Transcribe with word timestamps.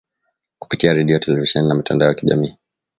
kupitia 0.59 0.93
redio 0.93 1.19
televisheni 1.19 1.67
na 1.67 1.75
mitandao 1.75 2.07
ya 2.07 2.13
kijamii 2.15 2.55